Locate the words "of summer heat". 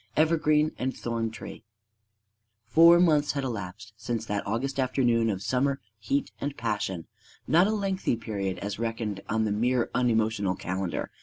5.29-6.31